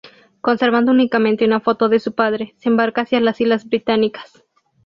Conservando 0.41 0.91
únicamente 0.91 1.45
una 1.45 1.59
foto 1.59 1.87
de 1.87 1.99
su 1.99 2.15
padre, 2.15 2.55
se 2.57 2.69
embarca 2.69 3.01
hacia 3.01 3.19
las 3.21 3.39
islas 3.39 3.69
británicas. 3.69 4.43